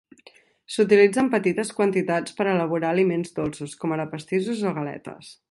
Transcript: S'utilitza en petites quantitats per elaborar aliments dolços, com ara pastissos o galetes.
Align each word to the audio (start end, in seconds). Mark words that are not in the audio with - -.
S'utilitza 0.75 1.21
en 1.23 1.29
petites 1.33 1.73
quantitats 1.81 2.37
per 2.39 2.47
elaborar 2.55 2.91
aliments 2.95 3.37
dolços, 3.41 3.77
com 3.85 3.95
ara 3.99 4.09
pastissos 4.15 4.65
o 4.73 4.75
galetes. 4.81 5.33